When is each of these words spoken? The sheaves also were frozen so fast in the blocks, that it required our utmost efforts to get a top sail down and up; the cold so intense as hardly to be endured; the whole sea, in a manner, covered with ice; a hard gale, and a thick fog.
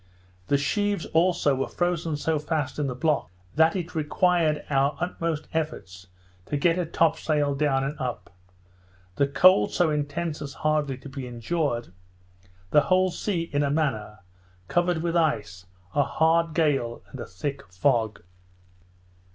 The 0.47 0.57
sheaves 0.57 1.05
also 1.05 1.53
were 1.53 1.67
frozen 1.67 2.17
so 2.17 2.39
fast 2.39 2.79
in 2.79 2.87
the 2.87 2.95
blocks, 2.95 3.31
that 3.55 3.75
it 3.75 3.93
required 3.93 4.65
our 4.67 4.97
utmost 4.99 5.47
efforts 5.53 6.07
to 6.47 6.57
get 6.57 6.79
a 6.79 6.87
top 6.87 7.17
sail 7.19 7.53
down 7.53 7.83
and 7.83 7.99
up; 7.99 8.33
the 9.17 9.27
cold 9.27 9.71
so 9.73 9.91
intense 9.91 10.41
as 10.41 10.55
hardly 10.65 10.97
to 10.97 11.07
be 11.07 11.27
endured; 11.27 11.93
the 12.71 12.81
whole 12.81 13.11
sea, 13.11 13.47
in 13.53 13.61
a 13.61 13.69
manner, 13.69 14.21
covered 14.67 15.03
with 15.03 15.15
ice; 15.15 15.67
a 15.93 16.01
hard 16.01 16.55
gale, 16.55 17.03
and 17.11 17.19
a 17.19 17.27
thick 17.27 17.71
fog. 17.71 18.23